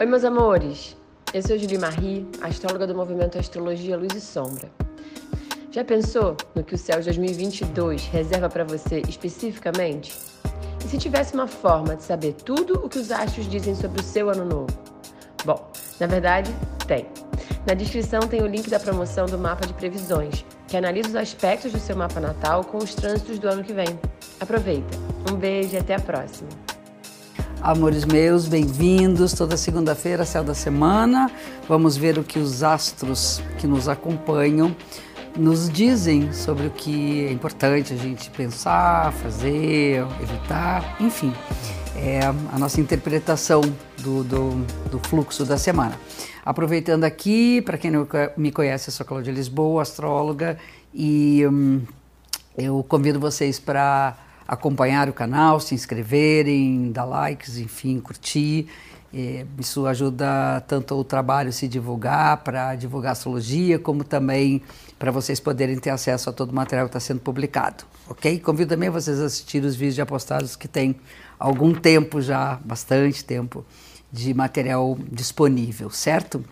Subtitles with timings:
[0.00, 0.96] Oi, meus amores.
[1.34, 4.70] Eu sou Julie Marie, astróloga do movimento Astrologia Luz e Sombra.
[5.70, 10.18] Já pensou no que o céu de 2022 reserva para você especificamente?
[10.82, 14.02] E se tivesse uma forma de saber tudo o que os astros dizem sobre o
[14.02, 14.72] seu ano novo?
[15.44, 15.70] Bom,
[16.00, 16.50] na verdade,
[16.86, 17.06] tem.
[17.66, 21.72] Na descrição tem o link da promoção do mapa de previsões, que analisa os aspectos
[21.72, 24.00] do seu mapa natal com os trânsitos do ano que vem.
[24.40, 24.96] Aproveita.
[25.30, 26.48] Um beijo e até a próxima.
[27.62, 29.34] Amores meus, bem-vindos.
[29.34, 31.30] Toda segunda-feira, céu da semana,
[31.68, 34.74] vamos ver o que os astros que nos acompanham
[35.36, 41.34] nos dizem sobre o que é importante a gente pensar, fazer, evitar, enfim,
[41.96, 43.60] é a nossa interpretação
[43.98, 44.50] do, do,
[44.90, 46.00] do fluxo da semana.
[46.42, 48.08] Aproveitando aqui, para quem não
[48.38, 50.56] me conhece, eu sou Cláudia Lisboa, astróloga,
[50.94, 51.82] e hum,
[52.56, 54.16] eu convido vocês para
[54.50, 58.66] acompanhar o canal, se inscreverem, dar likes, enfim, curtir.
[59.14, 64.60] É, isso ajuda tanto o trabalho se divulgar, para divulgar a astrologia, como também
[64.98, 68.40] para vocês poderem ter acesso a todo o material que está sendo publicado, ok?
[68.40, 70.96] Convido também vocês a assistir os vídeos de apostados que tem
[71.38, 73.64] algum tempo já, bastante tempo,
[74.12, 76.44] de material disponível, certo?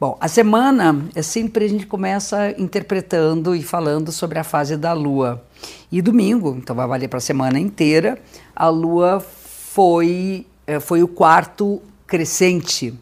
[0.00, 4.92] Bom, a semana é sempre a gente começa interpretando e falando sobre a fase da
[4.92, 5.42] Lua.
[5.90, 8.16] E domingo, então vai valer para a semana inteira,
[8.54, 12.94] a Lua foi, é, foi o quarto crescente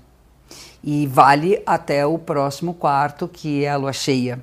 [0.83, 4.43] e vale até o próximo quarto, que é a Lua cheia.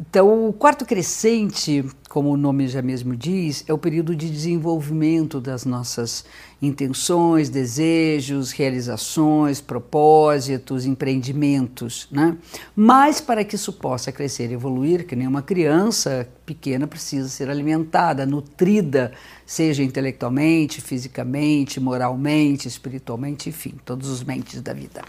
[0.00, 5.40] Então, o quarto crescente, como o nome já mesmo diz, é o período de desenvolvimento
[5.40, 6.24] das nossas
[6.62, 12.06] intenções, desejos, realizações, propósitos, empreendimentos.
[12.12, 12.36] Né?
[12.76, 17.50] Mas para que isso possa crescer e evoluir, que nem uma criança pequena precisa ser
[17.50, 19.10] alimentada, nutrida,
[19.44, 25.02] seja intelectualmente, fisicamente, moralmente, espiritualmente, enfim, todos os mentes da vida.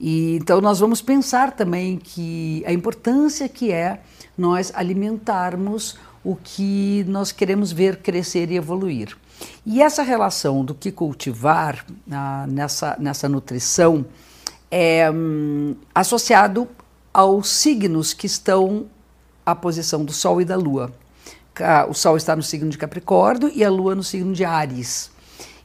[0.00, 4.00] E, então nós vamos pensar também que a importância que é
[4.36, 9.16] nós alimentarmos o que nós queremos ver crescer e evoluir.
[9.64, 14.04] E essa relação do que cultivar ah, nessa, nessa nutrição
[14.70, 16.68] é hum, associado
[17.12, 18.86] aos signos que estão
[19.44, 20.92] à posição do Sol e da Lua.
[21.88, 25.10] O Sol está no signo de Capricórnio e a Lua no signo de Ares.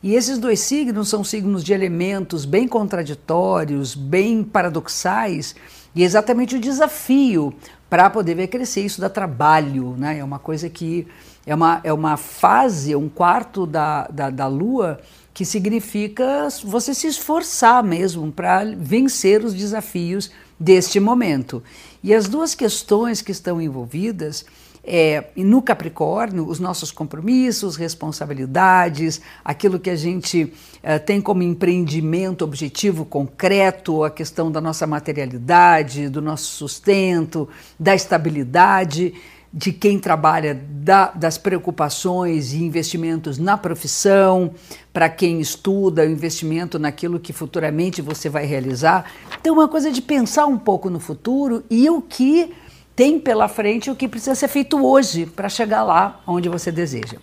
[0.03, 5.55] E esses dois signos são signos de elementos bem contraditórios, bem paradoxais,
[5.95, 7.53] e exatamente o desafio
[7.89, 8.81] para poder ver crescer.
[8.81, 10.19] Isso dá trabalho, né?
[10.19, 11.07] É uma coisa que
[11.45, 14.99] é uma, é uma fase, um quarto da, da, da lua
[15.33, 21.61] que significa você se esforçar mesmo para vencer os desafios deste momento.
[22.01, 24.45] E as duas questões que estão envolvidas
[24.85, 30.53] é, no Capricórnio, os nossos compromissos, responsabilidades, aquilo que a gente
[30.83, 37.95] é, tem como empreendimento, objetivo concreto, a questão da nossa materialidade, do nosso sustento, da
[37.95, 39.13] estabilidade
[39.57, 44.53] de quem trabalha, da, das preocupações e investimentos na profissão,
[44.91, 49.09] para quem estuda, o investimento naquilo que futuramente você vai realizar.
[49.39, 52.53] Então, uma coisa de pensar um pouco no futuro e o que
[52.95, 57.17] tem pela frente o que precisa ser feito hoje para chegar lá onde você deseja.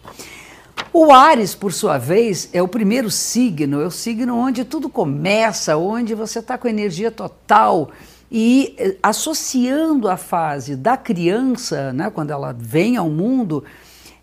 [0.93, 5.77] O Ares, por sua vez, é o primeiro signo, é o signo onde tudo começa,
[5.77, 7.91] onde você está com energia total.
[8.31, 13.65] E eh, associando a fase da criança, né, quando ela vem ao mundo,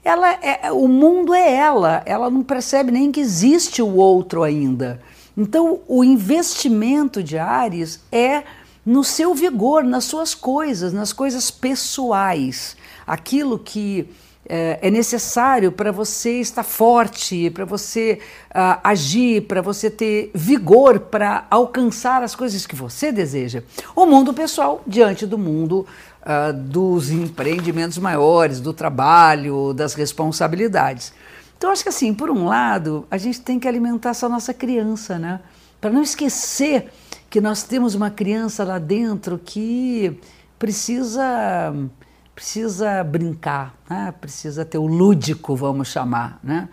[0.04, 5.00] ela é, o mundo é ela, ela não percebe nem que existe o outro ainda.
[5.36, 8.44] Então, o investimento de Ares é
[8.90, 14.10] no seu vigor, nas suas coisas, nas coisas pessoais, aquilo que
[14.48, 18.18] é, é necessário para você estar forte, para você
[18.50, 23.62] uh, agir, para você ter vigor para alcançar as coisas que você deseja.
[23.96, 25.86] O mundo pessoal diante do mundo
[26.24, 31.14] uh, dos empreendimentos maiores, do trabalho, das responsabilidades.
[31.56, 35.20] Então, acho que assim, por um lado, a gente tem que alimentar essa nossa criança,
[35.20, 35.42] né?
[35.80, 36.90] Para não esquecer
[37.30, 40.20] que nós temos uma criança lá dentro que
[40.58, 41.74] precisa
[42.34, 44.14] precisa brincar, né?
[44.22, 46.40] precisa ter o lúdico, vamos chamar.
[46.42, 46.70] Né?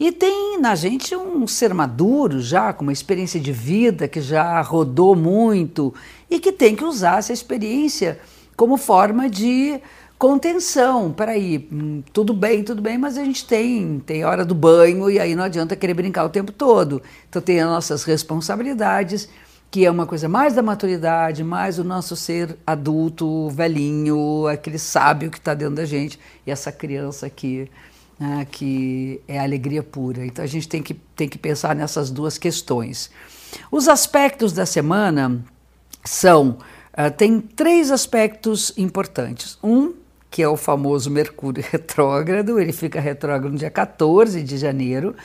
[0.00, 4.58] E tem na gente um ser maduro já, com uma experiência de vida que já
[4.62, 5.92] rodou muito
[6.30, 8.18] e que tem que usar essa experiência
[8.56, 9.78] como forma de
[10.18, 11.12] contenção.
[11.12, 15.20] Peraí, hum, tudo bem, tudo bem, mas a gente tem, tem hora do banho e
[15.20, 17.02] aí não adianta querer brincar o tempo todo.
[17.28, 19.28] Então tem as nossas responsabilidades
[19.72, 25.30] que é uma coisa mais da maturidade, mais o nosso ser adulto, velhinho, aquele sábio
[25.30, 27.70] que está dentro da gente, e essa criança que
[28.20, 30.26] né, que é alegria pura.
[30.26, 33.10] Então a gente tem que, tem que pensar nessas duas questões.
[33.70, 35.42] Os aspectos da semana
[36.04, 36.58] são,
[36.92, 39.58] uh, tem três aspectos importantes.
[39.64, 39.94] Um,
[40.30, 45.16] que é o famoso Mercúrio retrógrado, ele fica retrógrado no dia 14 de janeiro,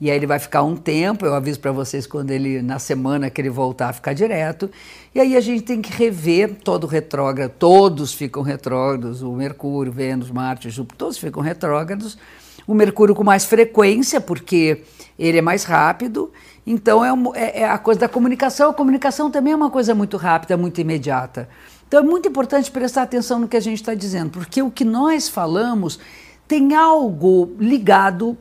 [0.00, 3.30] e aí ele vai ficar um tempo, eu aviso para vocês quando ele, na semana
[3.30, 4.70] que ele voltar, ficar direto.
[5.14, 10.30] E aí a gente tem que rever todo retrógrado, todos ficam retrógrados, o Mercúrio, Vênus,
[10.30, 12.18] Marte, Júpiter, todos ficam retrógrados.
[12.66, 14.82] O Mercúrio com mais frequência, porque
[15.18, 16.30] ele é mais rápido.
[16.66, 18.70] Então é, é, é a coisa da comunicação.
[18.70, 21.48] A comunicação também é uma coisa muito rápida, muito imediata.
[21.86, 24.84] Então é muito importante prestar atenção no que a gente está dizendo, porque o que
[24.84, 26.00] nós falamos
[26.48, 28.36] tem algo ligado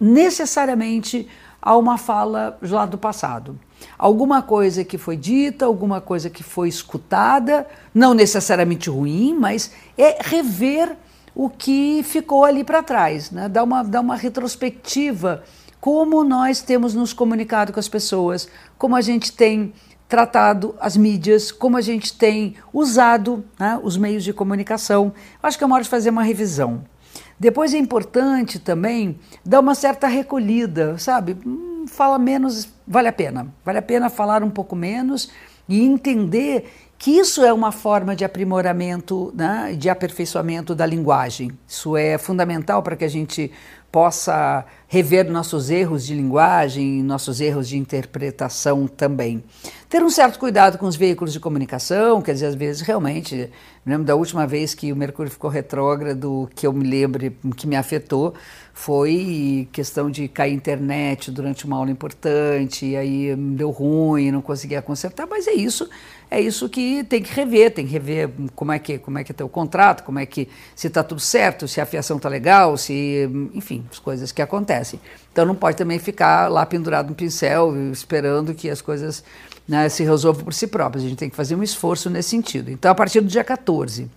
[0.00, 1.28] necessariamente
[1.60, 3.58] a uma fala lá do passado.
[3.98, 10.18] Alguma coisa que foi dita, alguma coisa que foi escutada, não necessariamente ruim, mas é
[10.20, 10.96] rever
[11.34, 13.48] o que ficou ali para trás, né?
[13.48, 15.44] dar, uma, dar uma retrospectiva,
[15.80, 19.72] como nós temos nos comunicado com as pessoas, como a gente tem
[20.08, 25.12] tratado as mídias, como a gente tem usado né, os meios de comunicação.
[25.42, 26.82] Acho que é uma hora de fazer uma revisão.
[27.40, 31.38] Depois é importante também dar uma certa recolhida, sabe?
[31.46, 33.46] Hum, fala menos, vale a pena.
[33.64, 35.30] Vale a pena falar um pouco menos
[35.66, 41.50] e entender que isso é uma forma de aprimoramento, né, de aperfeiçoamento da linguagem.
[41.66, 43.50] Isso é fundamental para que a gente
[43.90, 49.42] possa rever nossos erros de linguagem, nossos erros de interpretação também.
[49.88, 53.50] Ter um certo cuidado com os veículos de comunicação, quer dizer, às vezes realmente,
[53.84, 57.66] me lembro da última vez que o Mercúrio ficou retrógrado, que eu me lembro que
[57.66, 58.34] me afetou,
[58.72, 64.80] foi questão de cair internet durante uma aula importante, e aí deu ruim, não conseguia
[64.80, 65.88] consertar, mas é isso,
[66.30, 69.32] é isso que tem que rever, tem que rever como é que como é que
[69.36, 72.76] é o contrato, como é que se está tudo certo, se a fiação está legal,
[72.76, 75.00] se enfim, as coisas que acontecem.
[75.32, 79.22] Então não pode também ficar lá pendurado no pincel esperando que as coisas
[79.68, 81.04] né, se resolvam por si próprias.
[81.04, 82.70] A gente tem que fazer um esforço nesse sentido.
[82.70, 84.10] Então a partir do dia 14.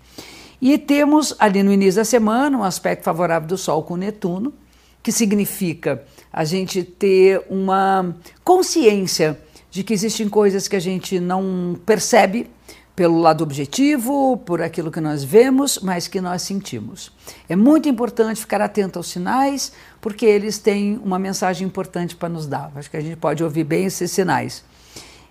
[0.61, 4.53] E temos ali no início da semana um aspecto favorável do Sol com Netuno,
[5.01, 6.01] que significa
[6.31, 9.37] a gente ter uma consciência
[9.69, 12.47] de que existem coisas que a gente não percebe
[12.95, 17.11] pelo lado objetivo, por aquilo que nós vemos, mas que nós sentimos.
[17.49, 22.45] É muito importante ficar atento aos sinais, porque eles têm uma mensagem importante para nos
[22.45, 22.71] dar.
[22.75, 24.63] Acho que a gente pode ouvir bem esses sinais.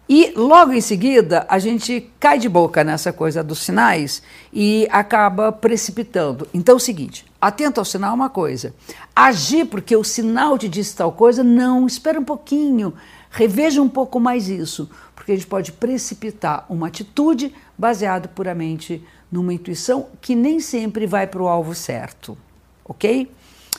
[0.08, 4.22] E logo em seguida, a gente cai de boca nessa coisa dos sinais
[4.52, 6.48] e acaba precipitando.
[6.52, 8.74] Então é o seguinte: atento ao sinal é uma coisa.
[9.14, 12.92] Agir porque o sinal te disse tal coisa, não, espera um pouquinho.
[13.30, 14.90] Reveja um pouco mais isso,
[15.22, 21.28] porque a gente pode precipitar uma atitude baseada puramente numa intuição que nem sempre vai
[21.28, 22.36] para o alvo certo,
[22.84, 23.30] ok?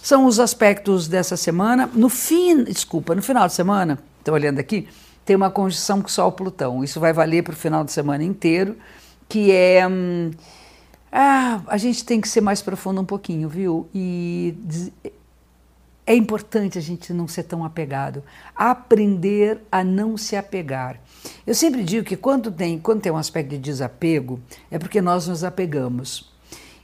[0.01, 1.89] São os aspectos dessa semana.
[1.93, 4.87] No fim, desculpa, no final de semana, estou olhando aqui,
[5.25, 6.81] tem uma conjunção com Sol-Plutão.
[6.81, 8.77] Isso vai valer para o final de semana inteiro,
[9.27, 9.85] que é.
[9.85, 10.31] Hum,
[11.11, 13.89] ah, a gente tem que ser mais profundo um pouquinho, viu?
[13.93, 14.55] E
[16.05, 18.23] é importante a gente não ser tão apegado,
[18.55, 20.99] aprender a não se apegar.
[21.47, 24.39] Eu sempre digo que quando tem, quando tem um aspecto de desapego,
[24.69, 26.31] é porque nós nos apegamos.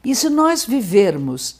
[0.03, 1.59] E se nós vivermos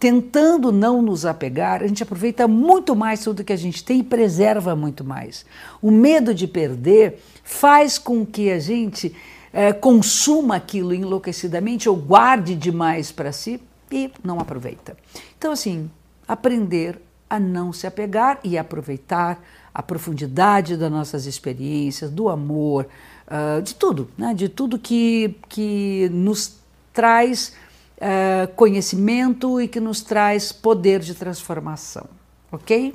[0.00, 4.04] tentando não nos apegar, a gente aproveita muito mais tudo que a gente tem e
[4.04, 5.46] preserva muito mais.
[5.80, 9.14] O medo de perder faz com que a gente
[9.52, 13.60] é, consuma aquilo enlouquecidamente ou guarde demais para si
[13.90, 14.96] e não aproveita.
[15.38, 15.88] Então, assim,
[16.26, 19.42] aprender a não se apegar e aproveitar
[19.74, 22.86] a profundidade das nossas experiências, do amor,
[23.26, 24.32] uh, de tudo, né?
[24.32, 26.56] de tudo que, que nos
[26.92, 27.52] traz
[27.98, 32.06] uh, conhecimento e que nos traz poder de transformação,
[32.50, 32.94] ok?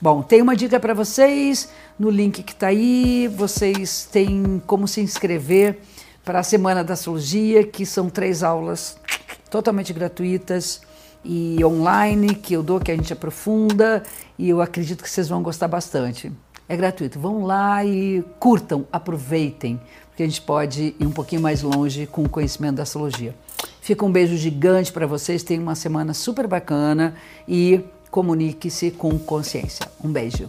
[0.00, 3.28] Bom, tem uma dica para vocês no link que está aí.
[3.28, 5.78] Vocês têm como se inscrever
[6.24, 8.96] para a Semana da Astrologia, que são três aulas
[9.50, 10.80] totalmente gratuitas
[11.24, 14.02] e online que eu dou, que a gente aprofunda
[14.38, 16.32] e eu acredito que vocês vão gostar bastante.
[16.68, 17.18] É gratuito.
[17.18, 22.22] Vão lá e curtam, aproveitem, porque a gente pode ir um pouquinho mais longe com
[22.22, 23.34] o conhecimento da astrologia.
[23.80, 27.14] Fica um beijo gigante para vocês, tenham uma semana super bacana
[27.48, 29.86] e comunique-se com consciência.
[30.02, 30.48] Um beijo.